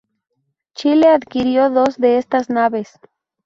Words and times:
Chile 0.73 1.09
adquirió 1.09 1.69
dos 1.69 1.97
de 1.97 2.17
estas 2.17 2.49
naves. 2.49 2.99